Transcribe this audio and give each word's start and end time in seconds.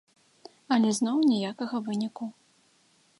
Але 0.77 0.89
зноў 0.99 1.17
ніякага 1.31 1.83
выніку. 1.91 2.25